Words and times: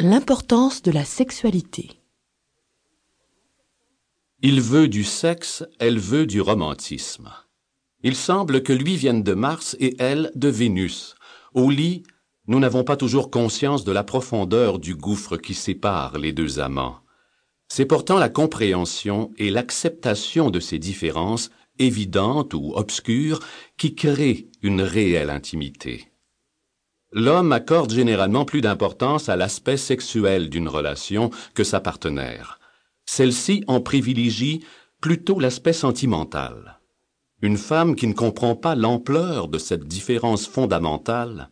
L'importance 0.00 0.82
de 0.82 0.92
la 0.92 1.04
sexualité. 1.04 1.90
Il 4.42 4.60
veut 4.60 4.86
du 4.86 5.02
sexe, 5.02 5.64
elle 5.80 5.98
veut 5.98 6.24
du 6.24 6.40
romantisme. 6.40 7.32
Il 8.04 8.14
semble 8.14 8.62
que 8.62 8.72
lui 8.72 8.94
vienne 8.94 9.24
de 9.24 9.34
Mars 9.34 9.76
et 9.80 9.96
elle 9.98 10.30
de 10.36 10.46
Vénus. 10.46 11.16
Au 11.52 11.68
lit, 11.68 12.04
nous 12.46 12.60
n'avons 12.60 12.84
pas 12.84 12.96
toujours 12.96 13.28
conscience 13.28 13.82
de 13.82 13.90
la 13.90 14.04
profondeur 14.04 14.78
du 14.78 14.94
gouffre 14.94 15.36
qui 15.36 15.54
sépare 15.54 16.16
les 16.16 16.32
deux 16.32 16.60
amants. 16.60 17.00
C'est 17.66 17.86
pourtant 17.86 18.18
la 18.18 18.28
compréhension 18.28 19.32
et 19.36 19.50
l'acceptation 19.50 20.50
de 20.50 20.60
ces 20.60 20.78
différences, 20.78 21.50
évidentes 21.80 22.54
ou 22.54 22.72
obscures, 22.76 23.40
qui 23.76 23.96
créent 23.96 24.48
une 24.62 24.80
réelle 24.80 25.30
intimité. 25.30 26.12
L'homme 27.12 27.52
accorde 27.52 27.92
généralement 27.92 28.44
plus 28.44 28.60
d'importance 28.60 29.28
à 29.28 29.36
l'aspect 29.36 29.78
sexuel 29.78 30.50
d'une 30.50 30.68
relation 30.68 31.30
que 31.54 31.64
sa 31.64 31.80
partenaire. 31.80 32.58
Celle-ci 33.06 33.64
en 33.66 33.80
privilégie 33.80 34.62
plutôt 35.00 35.40
l'aspect 35.40 35.72
sentimental. 35.72 36.80
Une 37.40 37.56
femme 37.56 37.94
qui 37.94 38.06
ne 38.08 38.12
comprend 38.12 38.56
pas 38.56 38.74
l'ampleur 38.74 39.48
de 39.48 39.58
cette 39.58 39.84
différence 39.84 40.46
fondamentale 40.46 41.50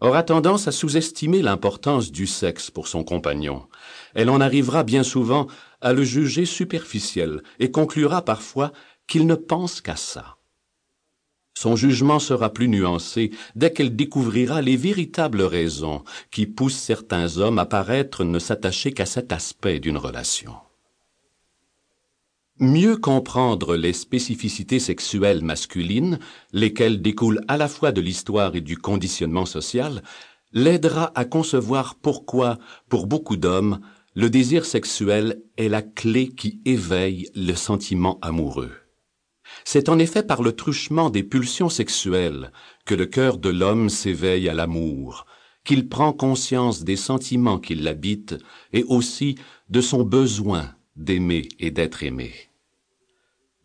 aura 0.00 0.22
tendance 0.22 0.68
à 0.68 0.72
sous-estimer 0.72 1.42
l'importance 1.42 2.10
du 2.10 2.26
sexe 2.26 2.70
pour 2.70 2.88
son 2.88 3.04
compagnon. 3.04 3.66
Elle 4.14 4.30
en 4.30 4.40
arrivera 4.40 4.84
bien 4.84 5.02
souvent 5.02 5.48
à 5.80 5.92
le 5.92 6.04
juger 6.04 6.46
superficiel 6.46 7.42
et 7.58 7.70
conclura 7.70 8.22
parfois 8.22 8.72
qu'il 9.06 9.26
ne 9.26 9.34
pense 9.34 9.80
qu'à 9.80 9.96
ça. 9.96 10.36
Son 11.56 11.76
jugement 11.76 12.18
sera 12.18 12.52
plus 12.52 12.68
nuancé 12.68 13.30
dès 13.54 13.72
qu'elle 13.72 13.94
découvrira 13.94 14.60
les 14.60 14.76
véritables 14.76 15.42
raisons 15.42 16.02
qui 16.30 16.46
poussent 16.46 16.74
certains 16.74 17.38
hommes 17.38 17.60
à 17.60 17.64
paraître 17.64 18.24
ne 18.24 18.38
s'attacher 18.38 18.92
qu'à 18.92 19.06
cet 19.06 19.32
aspect 19.32 19.78
d'une 19.78 19.96
relation. 19.96 20.54
Mieux 22.60 22.96
comprendre 22.96 23.76
les 23.76 23.92
spécificités 23.92 24.78
sexuelles 24.78 25.42
masculines, 25.42 26.20
lesquelles 26.52 27.02
découlent 27.02 27.40
à 27.48 27.56
la 27.56 27.66
fois 27.66 27.90
de 27.90 28.00
l'histoire 28.00 28.54
et 28.54 28.60
du 28.60 28.76
conditionnement 28.76 29.46
social, 29.46 30.02
l'aidera 30.52 31.10
à 31.16 31.24
concevoir 31.24 31.96
pourquoi, 31.96 32.58
pour 32.88 33.06
beaucoup 33.06 33.36
d'hommes, 33.36 33.80
le 34.14 34.30
désir 34.30 34.66
sexuel 34.66 35.42
est 35.56 35.68
la 35.68 35.82
clé 35.82 36.28
qui 36.28 36.60
éveille 36.64 37.28
le 37.34 37.54
sentiment 37.54 38.20
amoureux. 38.22 38.70
C'est 39.64 39.88
en 39.88 39.98
effet 39.98 40.22
par 40.22 40.42
le 40.42 40.52
truchement 40.52 41.10
des 41.10 41.22
pulsions 41.22 41.68
sexuelles 41.68 42.52
que 42.84 42.94
le 42.94 43.06
cœur 43.06 43.38
de 43.38 43.48
l'homme 43.48 43.88
s'éveille 43.88 44.48
à 44.48 44.54
l'amour, 44.54 45.26
qu'il 45.64 45.88
prend 45.88 46.12
conscience 46.12 46.84
des 46.84 46.96
sentiments 46.96 47.58
qui 47.58 47.74
l'habitent 47.74 48.36
et 48.72 48.84
aussi 48.84 49.36
de 49.70 49.80
son 49.80 50.02
besoin 50.02 50.74
d'aimer 50.96 51.48
et 51.58 51.70
d'être 51.70 52.02
aimé. 52.02 52.32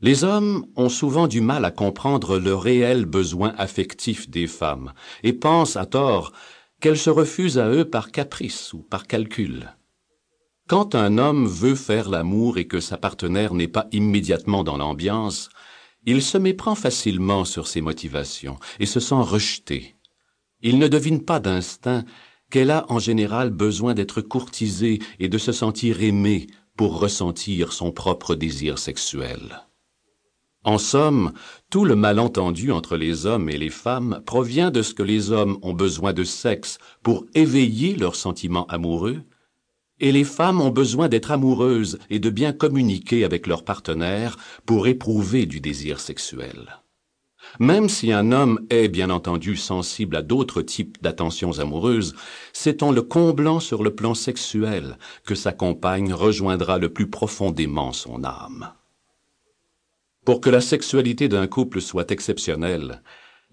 Les 0.02 0.24
hommes 0.24 0.66
ont 0.78 0.88
souvent 0.88 1.28
du 1.28 1.42
mal 1.42 1.66
à 1.66 1.72
comprendre 1.72 2.40
le 2.40 2.56
réel 2.56 3.06
besoin 3.06 3.54
affectif 3.58 4.30
des 4.30 4.48
femmes 4.48 4.94
et 5.24 5.34
pensent 5.34 5.76
à 5.76 5.86
tort 5.86 6.32
qu'elles 6.80 6.98
se 6.98 7.10
refusent 7.10 7.60
à 7.60 7.70
eux 7.70 7.84
par 7.84 8.12
caprice 8.12 8.72
ou 8.72 8.82
par 8.82 9.08
calcul. 9.08 9.76
Quand 10.70 10.94
un 10.94 11.18
homme 11.18 11.48
veut 11.48 11.74
faire 11.74 12.12
l'amour 12.12 12.60
et 12.60 12.68
que 12.68 12.80
sa 12.80 12.96
partenaire 12.96 13.56
n'est 13.56 13.68
pas 13.68 13.88
immédiatement 13.92 14.64
dans 14.64 14.78
l'ambiance, 14.78 15.50
il 16.06 16.22
se 16.22 16.38
méprend 16.38 16.76
facilement 16.76 17.44
sur 17.44 17.68
ses 17.68 17.82
motivations 17.82 18.60
et 18.80 18.86
se 18.86 19.00
sent 19.00 19.16
rejeté. 19.16 19.96
Il 20.62 20.78
ne 20.78 20.88
devine 20.88 21.26
pas 21.26 21.40
d'instinct 21.40 22.06
qu'elle 22.52 22.70
a 22.70 22.86
en 22.90 23.00
général 23.00 23.50
besoin 23.50 23.96
d'être 23.96 24.22
courtisée 24.22 25.00
et 25.18 25.28
de 25.28 25.40
se 25.40 25.52
sentir 25.52 26.04
aimée 26.04 26.46
pour 26.78 27.00
ressentir 27.00 27.74
son 27.74 27.92
propre 27.92 28.36
désir 28.36 28.78
sexuel. 28.78 29.66
En 30.64 30.78
somme, 30.78 31.32
tout 31.72 31.84
le 31.84 31.96
malentendu 31.96 32.72
entre 32.72 32.96
les 32.96 33.26
hommes 33.26 33.50
et 33.50 33.58
les 33.58 33.72
femmes 33.72 34.22
provient 34.24 34.70
de 34.70 34.84
ce 34.84 34.94
que 34.94 35.02
les 35.02 35.32
hommes 35.32 35.58
ont 35.64 35.74
besoin 35.74 36.14
de 36.14 36.24
sexe 36.24 36.78
pour 37.02 37.26
éveiller 37.34 37.96
leurs 37.96 38.16
sentiments 38.16 38.68
amoureux, 38.68 39.24
et 40.00 40.12
les 40.12 40.24
femmes 40.24 40.62
ont 40.62 40.70
besoin 40.70 41.10
d'être 41.10 41.32
amoureuses 41.32 42.00
et 42.10 42.20
de 42.20 42.30
bien 42.30 42.54
communiquer 42.54 43.24
avec 43.24 43.48
leur 43.48 43.64
partenaire 43.64 44.38
pour 44.66 44.88
éprouver 44.88 45.46
du 45.46 45.60
désir 45.60 46.00
sexuel. 46.00 46.80
Même 47.60 47.90
si 47.90 48.12
un 48.12 48.32
homme 48.32 48.60
est 48.70 48.90
bien 48.90 49.10
entendu 49.10 49.56
sensible 49.56 50.16
à 50.16 50.22
d'autres 50.22 50.62
types 50.62 51.02
d'attentions 51.02 51.60
amoureuses, 51.60 52.16
c'est 52.54 52.84
en 52.84 52.92
le 52.92 53.02
comblant 53.02 53.60
sur 53.60 53.84
le 53.84 53.96
plan 53.96 54.14
sexuel 54.14 54.98
que 55.26 55.36
sa 55.36 55.52
compagne 55.52 56.14
rejoindra 56.14 56.78
le 56.78 56.90
plus 56.90 57.10
profondément 57.10 57.92
son 57.92 58.24
âme. 58.24 58.72
Pour 60.26 60.42
que 60.42 60.50
la 60.50 60.62
sexualité 60.62 61.28
d'un 61.28 61.48
couple 61.48 61.82
soit 61.82 62.12
exceptionnelle, 62.12 63.02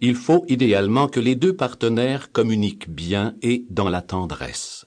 il 0.01 0.15
faut 0.15 0.45
idéalement 0.49 1.09
que 1.09 1.21
les 1.21 1.35
deux 1.35 1.57
partenaires 1.57 2.33
communiquent 2.33 2.91
bien 2.91 3.35
et 3.41 3.65
dans 3.71 3.89
la 3.89 4.03
tendresse. 4.03 4.85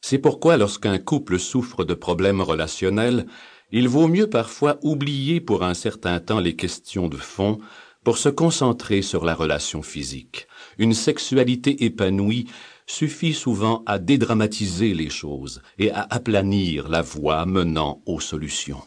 C'est 0.00 0.18
pourquoi 0.18 0.56
lorsqu'un 0.56 0.98
couple 0.98 1.38
souffre 1.38 1.84
de 1.84 1.94
problèmes 1.94 2.40
relationnels, 2.40 3.26
il 3.72 3.88
vaut 3.88 4.08
mieux 4.08 4.28
parfois 4.28 4.78
oublier 4.82 5.40
pour 5.40 5.64
un 5.64 5.74
certain 5.74 6.20
temps 6.20 6.40
les 6.40 6.54
questions 6.54 7.08
de 7.08 7.16
fond 7.16 7.58
pour 8.04 8.18
se 8.18 8.28
concentrer 8.28 9.02
sur 9.02 9.24
la 9.24 9.34
relation 9.34 9.82
physique. 9.82 10.46
Une 10.78 10.94
sexualité 10.94 11.84
épanouie 11.84 12.46
suffit 12.86 13.34
souvent 13.34 13.82
à 13.86 13.98
dédramatiser 13.98 14.94
les 14.94 15.10
choses 15.10 15.60
et 15.78 15.90
à 15.90 16.06
aplanir 16.08 16.88
la 16.88 17.02
voie 17.02 17.44
menant 17.46 18.02
aux 18.06 18.20
solutions. 18.20 18.82